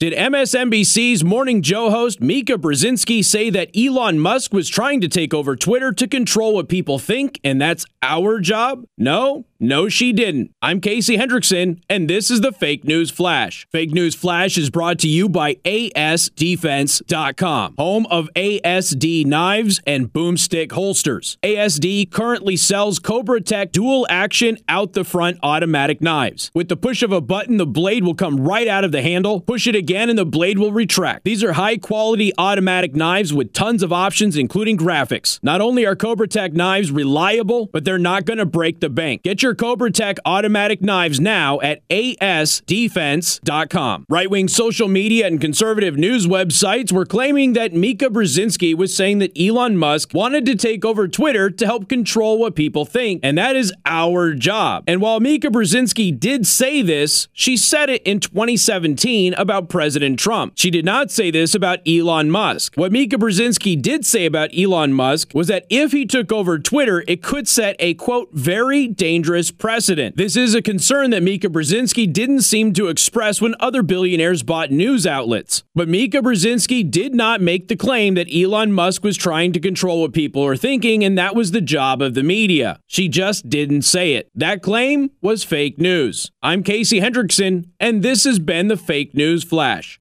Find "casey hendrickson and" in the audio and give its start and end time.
10.80-12.08, 86.64-88.02